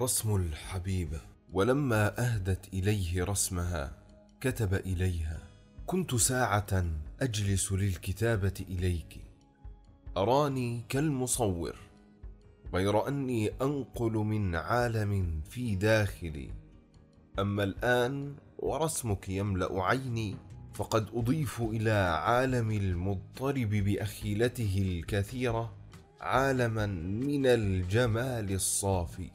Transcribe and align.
رسم 0.00 0.36
الحبيبة 0.36 1.20
ولما 1.52 2.20
أهدت 2.20 2.74
إليه 2.74 3.24
رسمها 3.24 3.92
كتب 4.40 4.74
إليها. 4.74 5.38
كنت 5.86 6.14
ساعة 6.14 6.84
أجلس 7.20 7.72
للكتابة 7.72 8.54
إليك. 8.68 9.20
أراني 10.16 10.82
كالمصور 10.88 11.76
غير 12.74 13.08
أني 13.08 13.50
أنقل 13.62 14.12
من 14.12 14.54
عالم 14.54 15.40
في 15.50 15.74
داخلي. 15.74 16.50
أما 17.38 17.64
الآن 17.64 18.34
ورسمك 18.58 19.28
يملأ 19.28 19.82
عيني 19.84 20.36
فقد 20.74 21.08
أضيف 21.14 21.60
إلى 21.60 22.20
عالم 22.24 22.70
المضطرب 22.70 23.70
بأخيلته 23.70 24.82
الكثيرة 24.82 25.72
عالما 26.20 26.86
من 26.86 27.46
الجمال 27.46 28.52
الصافي. 28.52 29.30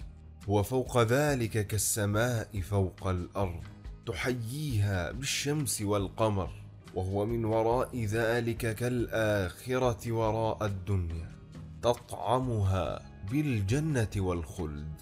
هو 0.52 0.64
فوق 0.64 1.02
ذلك 1.02 1.68
كالسماء 1.68 2.62
فوق 2.62 3.08
الأرض 3.08 3.64
تحييها 4.06 5.12
بالشمس 5.12 5.82
والقمر 5.82 6.50
وهو 6.96 7.26
من 7.26 7.46
وراء 7.46 8.06
ذلك 8.06 8.76
كالآخرة 8.76 10.12
وراء 10.12 10.66
الدنيا 10.66 11.32
تطعمها 11.82 13.02
بالجنة 13.32 14.10
والخلد. 14.18 14.94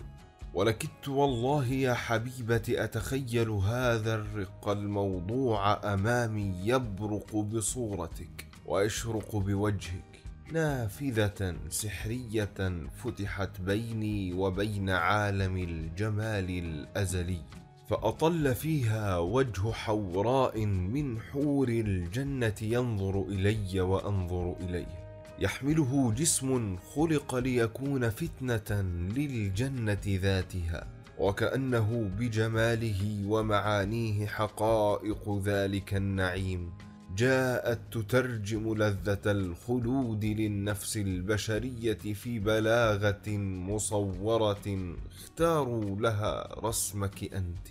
ولكدت 0.54 1.08
والله 1.08 1.68
يا 1.68 1.94
حبيبتي 1.94 2.84
أتخيل 2.84 3.50
هذا 3.50 4.16
الرق 4.16 4.70
الموضوع 4.70 5.94
أمامي 5.94 6.56
يبرق 6.64 7.36
بصورتك 7.36 8.48
ويشرق 8.66 9.36
بوجهك. 9.36 10.19
نافذة 10.54 11.56
سحرية 11.70 12.88
فتحت 13.04 13.62
بيني 13.62 14.34
وبين 14.34 14.90
عالم 14.90 15.58
الجمال 15.58 16.50
الأزلي 16.50 17.42
فأطل 17.90 18.56
فيها 18.56 19.18
وجه 19.18 19.72
حوراء 19.72 20.66
من 20.66 21.20
حور 21.20 21.70
الجنة 21.70 22.56
ينظر 22.62 23.22
إلي 23.22 23.82
وأنظر 23.82 24.56
إليه. 24.60 25.00
يحمله 25.40 26.14
جسم 26.18 26.78
خلق 26.78 27.36
ليكون 27.36 28.10
فتنة 28.10 28.82
للجنة 29.16 30.02
ذاتها 30.08 30.88
وكأنه 31.20 32.12
بجماله 32.20 33.26
ومعانيه 33.28 34.26
حقائق 34.26 35.42
ذلك 35.44 35.94
النعيم. 35.94 36.72
جاءت 37.18 37.80
تترجم 37.92 38.74
لذة 38.74 39.32
الخلود 39.32 40.26
للنفس 40.26 40.98
البشرية 40.98 41.94
في 41.94 42.40
بلاغة 42.40 43.30
مصورة. 43.38 44.96
اختاروا 45.12 46.00
لها 46.00 46.56
رسمك 46.64 47.34
أنت. 47.34 47.68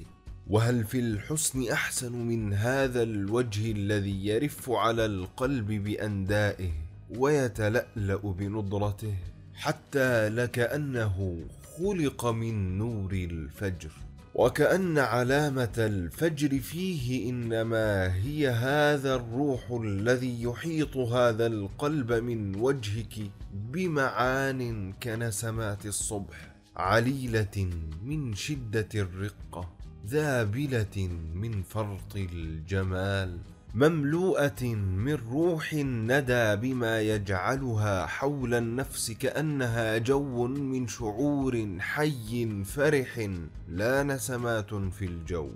وهل 0.47 0.85
في 0.85 0.99
الحسن 0.99 1.69
أحسن 1.73 2.13
من 2.13 2.53
هذا 2.55 3.03
الوجه 3.03 3.73
الذي 3.73 4.27
يرف 4.27 4.71
على 4.71 5.07
القلب 5.07 5.67
بأندائه 5.67 6.73
ويتلألأ 7.11 8.17
بنضرته 8.17 9.15
حتى 9.55 10.29
لكأنه 10.29 11.41
خلق 11.79 12.27
من 12.27 12.79
نور 12.79 13.13
الفجر؟ 13.13 13.91
وكأن 14.39 14.99
علامة 14.99 15.73
الفجر 15.79 16.59
فيه 16.59 17.31
إنما 17.31 18.15
هي 18.15 18.49
هذا 18.49 19.15
الروح 19.15 19.71
الذي 19.71 20.43
يحيط 20.43 20.97
هذا 20.97 21.47
القلب 21.47 22.13
من 22.13 22.57
وجهك 22.57 23.31
بمعان 23.55 24.93
كنسمات 24.93 25.87
الصبح 25.87 26.55
عليلة 26.77 27.71
من 28.05 28.35
شدة 28.35 28.89
الرقة 28.95 29.71
ذابلة 30.07 31.09
من 31.35 31.63
فرط 31.63 32.17
الجمال. 32.17 33.39
مملوءة 33.75 34.65
من 34.65 35.15
روح 35.15 35.73
الندى 35.73 36.57
بما 36.57 37.01
يجعلها 37.01 38.07
حول 38.07 38.55
النفس 38.55 39.11
كأنها 39.11 39.99
جو 39.99 40.47
من 40.47 40.87
شعور 40.87 41.77
حي 41.79 42.65
فرح 42.65 43.31
لا 43.69 44.03
نسمات 44.03 44.75
في 44.75 45.05
الجو. 45.05 45.51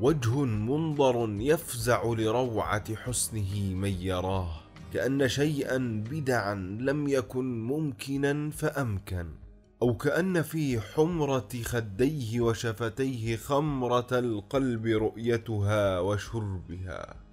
وجه 0.00 0.44
منظر 0.44 1.36
يفزع 1.38 2.04
لروعة 2.04 2.94
حسنه 2.94 3.74
من 3.74 3.92
يراه 4.00 4.50
كأن 4.94 5.28
شيئا 5.28 6.04
بدعا 6.10 6.54
لم 6.80 7.08
يكن 7.08 7.66
ممكنا 7.66 8.50
فأمكن. 8.50 9.26
أو 9.82 9.96
كأن 9.96 10.42
في 10.42 10.80
حمرة 10.80 11.48
خديه 11.64 12.40
وشفتيه 12.40 13.36
خمرة 13.36 14.08
القلب 14.12 14.86
رؤيتها 14.86 16.00
وشربها. 16.00 17.23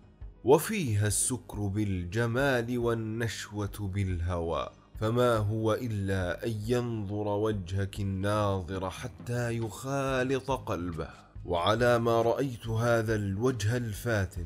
وفيها 0.43 1.07
السكر 1.07 1.59
بالجمال 1.59 2.77
والنشوة 2.77 3.91
بالهوى 3.93 4.69
فما 4.99 5.37
هو 5.37 5.73
إلا 5.73 6.45
أن 6.45 6.53
ينظر 6.67 7.27
وجهك 7.27 7.99
الناظر 7.99 8.89
حتى 8.89 9.57
يخالط 9.57 10.51
قلبه. 10.51 11.09
وعلى 11.45 11.99
ما 11.99 12.21
رأيت 12.21 12.67
هذا 12.67 13.15
الوجه 13.15 13.77
الفاتن 13.77 14.45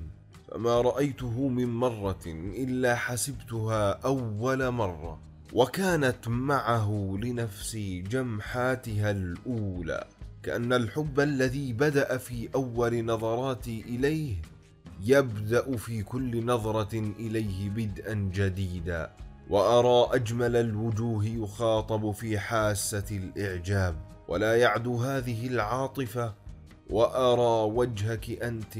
فما 0.51 0.81
رأيته 0.81 1.47
من 1.47 1.67
مرة 1.67 2.23
إلا 2.28 2.95
حسبتها 2.95 3.91
أول 3.91 4.72
مرة. 4.72 5.19
وكانت 5.53 6.28
معه 6.28 7.17
لنفسي 7.22 8.01
جمحاتها 8.01 9.11
الأولى 9.11 10.07
كأن 10.44 10.73
الحب 10.73 11.19
الذي 11.19 11.73
بدأ 11.73 12.17
في 12.17 12.50
أول 12.55 13.05
نظراتي 13.05 13.81
إليه 13.81 14.35
يبدأ 15.01 15.78
في 15.78 16.03
كل 16.03 16.45
نظرة 16.45 17.00
إليه 17.19 17.69
بدءا 17.69 18.13
جديدا 18.13 19.11
وأرى 19.50 20.16
أجمل 20.16 20.56
الوجوه 20.56 21.25
يخاطب 21.25 22.11
في 22.11 22.39
حاسة 22.39 23.05
الإعجاب. 23.11 23.95
ولا 24.28 24.55
يعدو 24.55 24.97
هذه 24.97 25.47
العاطفة 25.47 26.34
وأرى 26.89 27.73
وجهك 27.73 28.44
أنت 28.44 28.79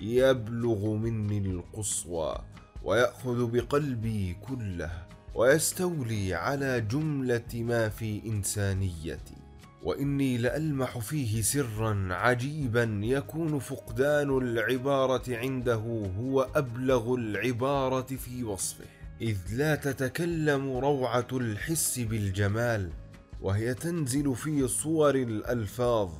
يبلغ 0.00 0.86
مني 0.86 1.38
القصوى 1.38 2.38
ويأخذ 2.84 3.50
بقلبي 3.50 4.36
كله 4.48 4.90
ويستولي 5.34 6.34
على 6.34 6.80
جملة 6.80 7.54
ما 7.54 7.88
في 7.88 8.22
إنسانيتي. 8.26 9.45
وإني 9.82 10.38
لألمح 10.38 10.98
فيه 10.98 11.42
سرا 11.42 12.08
عجيبا 12.10 13.00
يكون 13.02 13.58
فقدان 13.58 14.38
العبارة 14.38 15.36
عنده 15.36 16.10
هو 16.18 16.48
أبلغ 16.54 17.14
العبارة 17.14 18.16
في 18.16 18.44
وصفه. 18.44 18.84
إذ 19.20 19.38
لا 19.52 19.74
تتكلم 19.74 20.76
روعة 20.76 21.28
الحس 21.32 21.98
بالجمال 21.98 22.90
وهي 23.42 23.74
تنزل 23.74 24.34
في 24.34 24.68
صور 24.68 25.14
الألفاظ 25.14 26.10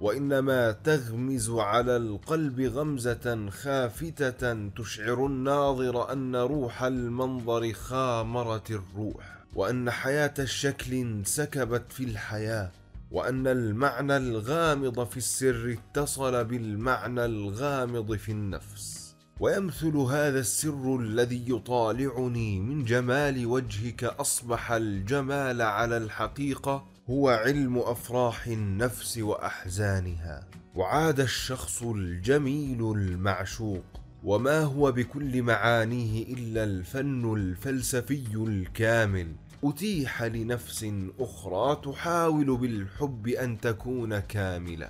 وإنما 0.00 0.72
تغمز 0.72 1.50
على 1.50 1.96
القلب 1.96 2.60
غمزة 2.60 3.50
خافتة 3.50 4.68
تشعر 4.68 5.26
الناظر 5.26 6.12
أن 6.12 6.36
روح 6.36 6.82
المنظر 6.82 7.72
خامرت 7.72 8.70
الروح 8.70 9.36
وأن 9.54 9.90
حياة 9.90 10.34
الشكل 10.38 10.94
انسكبت 10.94 11.92
في 11.92 12.04
الحياة. 12.04 12.70
وأن 13.10 13.46
المعنى 13.46 14.16
الغامض 14.16 15.06
في 15.06 15.16
السر 15.16 15.76
اتصل 15.78 16.44
بالمعنى 16.44 17.24
الغامض 17.24 18.14
في 18.14 18.32
النفس. 18.32 19.16
ويمثل 19.40 19.96
هذا 19.96 20.40
السر 20.40 20.96
الذي 20.96 21.44
يطالعني 21.48 22.60
من 22.60 22.84
جمال 22.84 23.46
وجهك 23.46 24.04
أصبح 24.04 24.72
الجمال 24.72 25.62
على 25.62 25.96
الحقيقة 25.96 26.84
هو 27.10 27.28
علم 27.28 27.78
أفراح 27.78 28.46
النفس 28.46 29.18
وأحزانها. 29.18 30.46
وعاد 30.74 31.20
الشخص 31.20 31.82
الجميل 31.82 32.80
المعشوق 32.80 33.84
وما 34.24 34.60
هو 34.60 34.92
بكل 34.92 35.42
معانيه 35.42 36.34
إلا 36.34 36.64
الفن 36.64 37.34
الفلسفي 37.34 38.34
الكامل. 38.34 39.32
أتيح 39.64 40.22
لنفس 40.22 40.86
أخرى 41.20 41.80
تحاول 41.84 42.56
بالحب 42.56 43.28
أن 43.28 43.60
تكون 43.60 44.18
كاملة. 44.18 44.88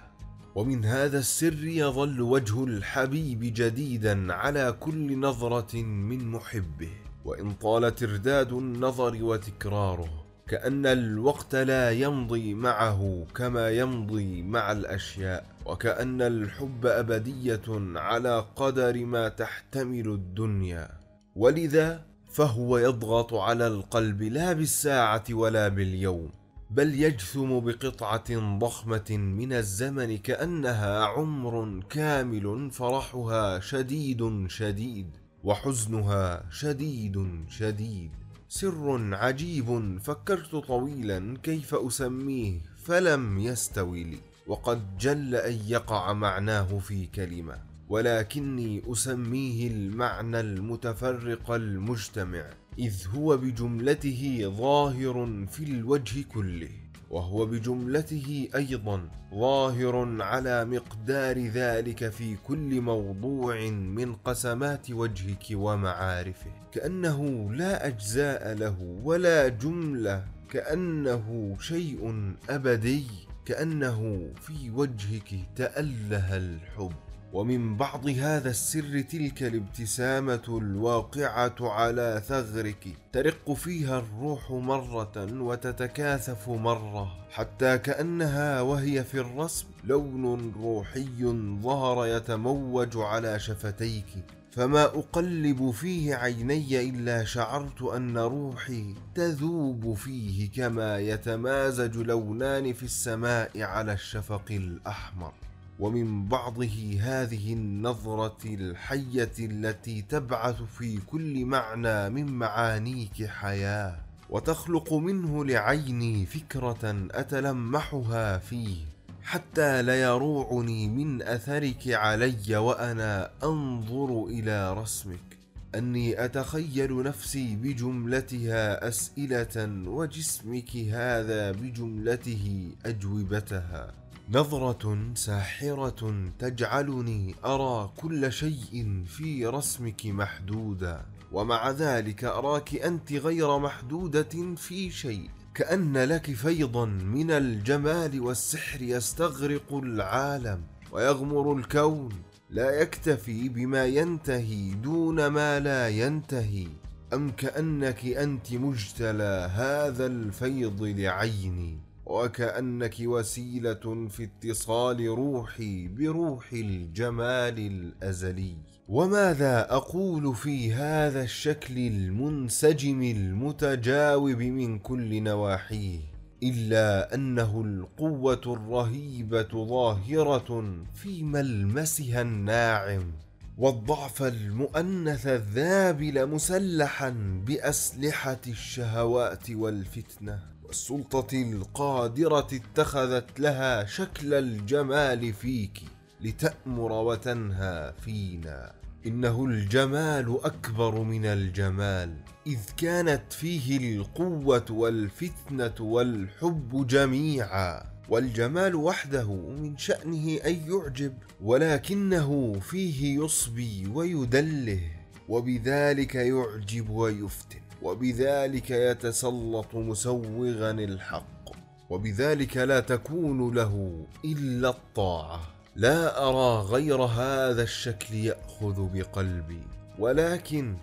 ومن 0.55 0.85
هذا 0.85 1.19
السر 1.19 1.65
يظل 1.65 2.21
وجه 2.21 2.65
الحبيب 2.65 3.41
جديدا 3.43 4.33
على 4.33 4.77
كل 4.81 5.19
نظرة 5.19 5.77
من 5.83 6.31
محبه. 6.31 6.91
وإن 7.25 7.53
طال 7.53 7.95
ترداد 7.95 8.53
النظر 8.53 9.25
وتكراره 9.25 10.25
كأن 10.49 10.87
الوقت 10.87 11.55
لا 11.55 11.91
يمضي 11.91 12.55
معه 12.55 13.27
كما 13.35 13.71
يمضي 13.71 14.43
مع 14.43 14.73
الأشياء. 14.73 15.47
وكأن 15.67 16.23
الحب 16.23 16.87
أبدية 16.87 17.63
على 17.97 18.45
قدر 18.57 19.05
ما 19.05 19.29
تحتمل 19.29 20.09
الدنيا. 20.09 20.91
ولذا 21.37 22.10
فهو 22.31 22.79
يضغط 22.79 23.35
على 23.35 23.67
القلب 23.67 24.23
لا 24.23 24.53
بالساعة 24.53 25.25
ولا 25.31 25.69
باليوم 25.69 26.31
بل 26.71 26.95
يجثم 26.95 27.61
بقطعة 27.61 28.59
ضخمة 28.59 29.11
من 29.11 29.53
الزمن 29.53 30.19
كأنها 30.19 31.05
عمر 31.05 31.83
كامل 31.91 32.71
فرحها 32.71 33.61
شديد 33.61 34.47
شديد 34.49 35.17
وحزنها 35.45 36.51
شديد 36.51 37.45
شديد. 37.49 38.11
سر 38.49 39.15
عجيب 39.15 39.99
فكرت 40.03 40.57
طويلا 40.57 41.37
كيف 41.43 41.75
أسميه 41.75 42.61
فلم 42.85 43.39
يستوي 43.39 44.05
لي 44.05 44.19
وقد 44.47 44.99
جل 44.99 45.35
أن 45.35 45.59
يقع 45.67 46.13
معناه 46.13 46.79
في 46.79 47.07
كلمة. 47.07 47.70
ولكني 47.91 48.83
أسميه 48.87 49.69
المعنى 49.69 50.41
المتفرق 50.41 51.51
المجتمع 51.51 52.45
إذ 52.79 53.07
هو 53.15 53.37
بجملته 53.37 54.53
ظاهر 54.59 55.47
في 55.51 55.65
الوجه 55.65 56.25
كله 56.35 56.69
وهو 57.11 57.47
بجملته 57.47 58.49
أيضا 58.55 59.09
ظاهر 59.35 60.23
على 60.23 60.65
مقدار 60.65 61.39
ذلك 61.39 62.09
في 62.09 62.37
كل 62.37 62.81
موضوع 62.81 63.61
من 63.71 64.15
قسمات 64.15 64.91
وجهك 64.91 65.47
ومعارفه. 65.53 66.51
كأنه 66.73 67.53
لا 67.53 67.87
أجزاء 67.87 68.55
له 68.55 68.99
ولا 69.05 69.49
جملة 69.49 70.25
كأنه 70.51 71.57
شيء 71.61 72.33
أبدي 72.51 73.07
كأنه 73.45 74.31
في 74.41 74.71
وجهك 74.71 75.35
تأله 75.57 76.37
الحب. 76.37 77.10
ومن 77.33 77.77
بعض 77.77 78.09
هذا 78.09 78.51
السر 78.51 79.01
تلك 79.01 79.43
الابتسامة 79.43 80.43
الواقعة 80.49 81.55
على 81.61 82.23
ثغرك 82.27 82.89
ترق 83.13 83.53
فيها 83.53 83.99
الروح 83.99 84.51
مرة 84.51 85.43
وتتكاثف 85.43 86.49
مرة 86.49 87.17
حتى 87.31 87.79
كأنها 87.79 88.61
وهي 88.61 89.05
في 89.05 89.21
الرسم 89.21 89.67
لون 89.85 90.53
روحي 90.63 91.25
ظهر 91.63 92.07
يتموج 92.07 92.97
على 92.97 93.39
شفتيك. 93.39 94.25
فما 94.53 94.85
أقلب 94.85 95.71
فيه 95.71 96.15
عيني 96.15 96.91
إلا 96.91 97.25
شعرت 97.25 97.83
أن 97.83 98.19
روحي 98.19 98.95
تذوب 99.15 99.95
فيه 99.95 100.51
كما 100.51 100.99
يتمازج 100.99 101.97
لونان 101.97 102.73
في 102.73 102.83
السماء 102.83 103.63
على 103.63 103.93
الشفق 103.93 104.45
الأحمر. 104.51 105.33
ومن 105.81 106.29
بعضه 106.29 106.99
هذه 107.01 107.53
النظرة 107.53 108.39
الحية 108.45 109.33
التي 109.39 110.03
تبعث 110.03 110.63
في 110.63 110.99
كل 111.07 111.45
معنى 111.45 112.11
من 112.11 112.27
معانيك 112.27 113.27
حياة. 113.27 113.97
وتخلق 114.31 114.93
منه 114.93 115.45
لعيني 115.45 116.27
فكرة 116.27 117.09
أتلمحها 117.11 118.39
فيه. 118.39 118.77
حتى 119.23 119.83
ليروعني 119.83 120.89
من 120.89 121.23
أثرك 121.23 121.89
علي 121.89 122.57
وأنا 122.57 123.31
أنظر 123.45 124.25
إلى 124.25 124.75
رسمك. 124.75 125.39
أني 125.75 126.25
أتخيل 126.25 127.03
نفسي 127.03 127.57
بجملتها 127.57 128.89
أسئلة 128.89 129.83
وجسمك 129.87 130.77
هذا 130.77 131.53
بجملته 131.53 132.71
أجوبتها. 132.87 133.93
نظرة 134.33 135.15
ساحرة 135.15 136.31
تجعلني 136.39 137.35
أرى 137.45 137.93
كل 137.97 138.33
شيء 138.33 139.05
في 139.07 139.47
رسمك 139.47 140.07
محدودا 140.07 141.03
ومع 141.33 141.71
ذلك 141.71 142.25
أراك 142.25 142.75
أنت 142.75 143.13
غير 143.13 143.59
محدودة 143.59 144.55
في 144.57 144.91
شيء. 144.91 145.31
كأن 145.55 145.97
لك 145.97 146.31
فيضا 146.35 146.85
من 146.87 147.31
الجمال 147.31 148.21
والسحر 148.21 148.83
يستغرق 148.83 149.75
العالم 149.75 150.63
ويغمر 150.93 151.57
الكون. 151.57 152.13
لا 152.51 152.71
يكتفي 152.71 153.49
بما 153.49 153.87
ينتهي 153.87 154.75
دون 154.75 155.27
ما 155.27 155.61
لا 155.61 155.89
ينتهي. 155.89 156.69
أم 157.13 157.31
كأنك 157.31 158.05
أنت 158.07 158.53
مجتلى 158.53 159.51
هذا 159.55 160.07
الفيض 160.07 160.83
لعيني. 160.83 161.90
وكأنك 162.11 162.95
وسيلة 163.01 164.09
في 164.09 164.25
اتصال 164.25 165.07
روحي 165.07 165.89
بروح 165.89 166.53
الجمال 166.53 167.59
الأزلي. 167.59 168.57
وماذا 168.89 169.73
أقول 169.75 170.35
في 170.35 170.73
هذا 170.73 171.23
الشكل 171.23 171.79
المنسجم 171.79 173.03
المتجاوب 173.03 174.39
من 174.39 174.79
كل 174.79 175.23
نواحيه؟ 175.23 175.99
إلا 176.43 177.15
أنه 177.15 177.63
القوة 177.67 178.43
الرهيبة 178.47 179.67
ظاهرة 179.67 180.75
في 180.95 181.23
ملمسها 181.23 182.23
الناعم 182.23 183.13
والضعف 183.59 184.23
المؤنث 184.23 185.27
الذابل 185.27 186.27
مسلحا 186.27 187.11
بأسلحة 187.47 188.41
الشهوات 188.49 189.51
والفتنة. 189.51 190.60
والسلطة 190.71 191.43
القادرة 191.43 192.49
اتخذت 192.53 193.41
لها 193.41 193.85
شكل 193.85 194.35
الجمال 194.35 195.33
فيك 195.33 195.83
لتأمر 196.21 196.93
وتنهى 196.93 197.95
فينا. 198.05 198.73
إنه 199.07 199.45
الجمال 199.45 200.39
أكبر 200.45 201.03
من 201.03 201.27
الجمال 201.27 202.15
إذ 202.47 202.59
كانت 202.77 203.33
فيه 203.33 203.97
القوة 203.97 204.65
والفتنة 204.71 205.75
والحب 205.81 206.87
جميعا. 206.87 207.83
والجمال 208.09 208.75
وحده 208.75 209.35
من 209.35 209.77
شأنه 209.79 210.37
أن 210.47 210.61
يعجب 210.69 211.15
ولكنه 211.43 212.61
فيه 212.61 213.25
يصبي 213.25 213.87
ويدله 213.95 214.81
وبذلك 215.29 216.15
يعجب 216.15 216.91
ويفتن. 216.91 217.60
وبذلك 217.83 218.71
يتسلط 218.71 219.75
مسوغا 219.75 220.71
الحق. 220.71 221.51
وبذلك 221.91 222.57
لا 222.57 222.81
تكون 222.81 223.55
له 223.55 224.05
إلا 224.25 224.69
الطاعة. 224.69 225.41
لا 225.77 226.29
أرى 226.29 226.63
غير 226.63 227.03
هذا 227.03 227.63
الشكل 227.63 228.15
يأخذ 228.15 228.89
بقلبي. 228.95 229.63
ولكن 229.99 230.77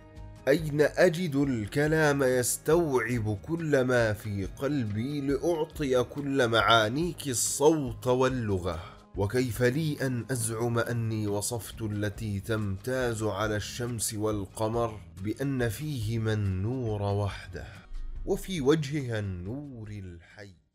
أين 0.48 0.82
أجد 0.82 1.36
الكلام 1.36 2.24
يستوعب 2.24 3.38
كل 3.48 3.82
ما 3.82 4.14
في 4.14 4.46
قلبي 4.46 5.22
لأعطي 5.22 6.04
كل 6.04 6.48
معانيك 6.48 7.28
الصوت 7.28 8.08
واللغة؟ 8.08 8.97
وكيف 9.18 9.64
لي 9.64 10.08
أن 10.08 10.26
أزعم 10.32 10.80
أني 10.80 11.28
وصفت 11.28 11.82
التي 11.82 12.40
تمتاز 12.40 13.24
على 13.24 13.56
الشمس 13.56 14.14
والقمر 14.14 15.00
بأن 15.24 15.70
فيهما 15.70 16.34
النور 16.34 17.02
وحده 17.02 17.68
وفي 18.26 18.62
وجهها 18.62 19.20
النور 19.20 19.90
الحي. 19.90 20.67